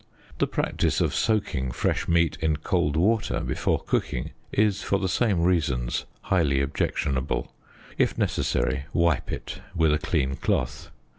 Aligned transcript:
The 0.39 0.47
practice 0.47 0.99
of 0.99 1.13
soaking 1.13 1.69
fresh 1.73 2.07
meat 2.07 2.35
in 2.41 2.57
cold 2.57 2.97
water 2.97 3.39
before 3.41 3.83
cooking 3.83 4.31
is 4.51 4.81
for 4.81 4.97
the 4.97 5.07
same 5.07 5.43
reasons 5.43 6.05
highly 6.23 6.59
objectionable; 6.59 7.53
if 7.99 8.17
necessary, 8.17 8.85
wipe 8.93 9.31
it 9.31 9.61
with 9.75 9.93
a 9.93 9.99
clean 9.99 10.37
cloth. 10.37 10.89